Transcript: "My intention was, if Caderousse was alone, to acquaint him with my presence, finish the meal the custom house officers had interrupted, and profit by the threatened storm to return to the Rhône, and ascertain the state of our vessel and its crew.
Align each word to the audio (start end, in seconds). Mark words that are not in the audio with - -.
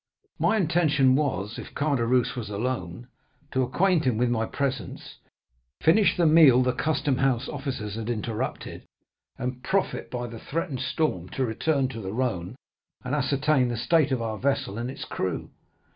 "My 0.39 0.57
intention 0.57 1.15
was, 1.15 1.59
if 1.59 1.75
Caderousse 1.75 2.35
was 2.35 2.49
alone, 2.49 3.07
to 3.51 3.61
acquaint 3.61 4.05
him 4.05 4.17
with 4.17 4.31
my 4.31 4.47
presence, 4.47 5.17
finish 5.79 6.17
the 6.17 6.25
meal 6.25 6.63
the 6.63 6.73
custom 6.73 7.17
house 7.19 7.47
officers 7.47 7.93
had 7.93 8.09
interrupted, 8.09 8.81
and 9.37 9.61
profit 9.63 10.09
by 10.09 10.25
the 10.25 10.39
threatened 10.39 10.79
storm 10.79 11.29
to 11.29 11.45
return 11.45 11.87
to 11.89 12.01
the 12.01 12.09
Rhône, 12.09 12.55
and 13.03 13.13
ascertain 13.13 13.67
the 13.69 13.77
state 13.77 14.11
of 14.11 14.23
our 14.23 14.39
vessel 14.39 14.79
and 14.79 14.89
its 14.89 15.05
crew. 15.05 15.51